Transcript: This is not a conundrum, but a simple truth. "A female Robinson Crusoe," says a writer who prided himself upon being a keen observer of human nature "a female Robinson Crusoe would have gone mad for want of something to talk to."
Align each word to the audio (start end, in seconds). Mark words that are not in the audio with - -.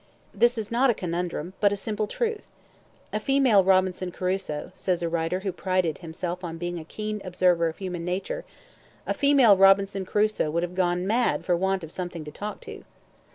This 0.33 0.57
is 0.57 0.71
not 0.71 0.89
a 0.89 0.95
conundrum, 0.95 1.53
but 1.59 1.71
a 1.71 1.75
simple 1.75 2.07
truth. 2.07 2.47
"A 3.13 3.19
female 3.19 3.63
Robinson 3.63 4.09
Crusoe," 4.11 4.71
says 4.73 5.03
a 5.03 5.09
writer 5.09 5.41
who 5.41 5.51
prided 5.51 5.99
himself 5.99 6.39
upon 6.39 6.57
being 6.57 6.79
a 6.79 6.83
keen 6.83 7.21
observer 7.23 7.67
of 7.67 7.77
human 7.77 8.03
nature 8.03 8.43
"a 9.05 9.13
female 9.13 9.55
Robinson 9.55 10.03
Crusoe 10.03 10.49
would 10.49 10.63
have 10.63 10.73
gone 10.73 11.05
mad 11.05 11.45
for 11.45 11.55
want 11.55 11.83
of 11.83 11.91
something 11.91 12.25
to 12.25 12.31
talk 12.31 12.61
to." 12.61 12.83